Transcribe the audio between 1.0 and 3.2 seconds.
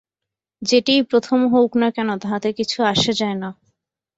প্রথম হউক না কেন, তাহাতে কিছু আসে